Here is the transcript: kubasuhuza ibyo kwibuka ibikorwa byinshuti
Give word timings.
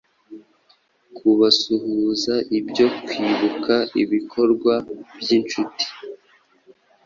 kubasuhuza 1.15 2.35
ibyo 2.59 2.87
kwibuka 3.05 3.75
ibikorwa 4.03 4.73
byinshuti 5.19 5.85